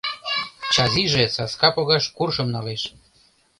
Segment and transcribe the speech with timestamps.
[0.73, 2.81] Чазиже саска погаш куршым налеш.